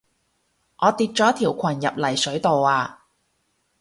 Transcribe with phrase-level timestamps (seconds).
[0.03, 0.05] 我跌
[1.05, 3.05] 咗條裙入泥水度啊